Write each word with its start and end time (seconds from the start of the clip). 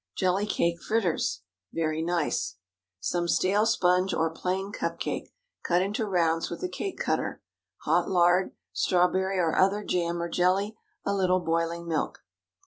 JELLY 0.15 0.47
CAKE 0.47 0.81
FRITTERS 0.81 1.41
(very 1.71 2.01
nice). 2.01 2.53
✠ 2.53 2.55
Some 3.01 3.27
stale 3.27 3.67
sponge, 3.67 4.15
or 4.15 4.31
plain 4.31 4.71
cup 4.71 4.97
cake, 4.99 5.31
cut 5.63 5.83
into 5.83 6.07
rounds 6.07 6.49
with 6.49 6.63
a 6.63 6.67
cake 6.69 6.97
cutter. 6.97 7.43
Hot 7.83 8.09
lard. 8.09 8.55
Strawberry 8.73 9.37
or 9.37 9.55
other 9.55 9.83
jam, 9.83 10.19
or 10.19 10.27
jelly. 10.27 10.75
A 11.05 11.13
little 11.13 11.41
boiling 11.41 11.87
milk. 11.87 12.23